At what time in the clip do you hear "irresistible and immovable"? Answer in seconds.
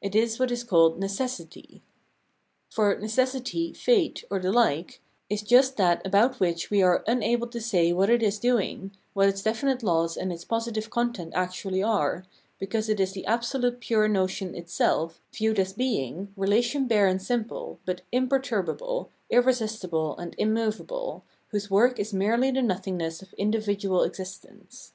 19.30-21.22